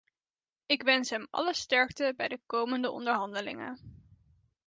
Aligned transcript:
Ik 0.65 0.81
wens 0.83 1.09
hem 1.09 1.27
alle 1.29 1.53
sterkte 1.53 2.13
bij 2.17 2.27
de 2.27 2.39
komende 2.45 2.91
onderhandelingen. 2.91 3.79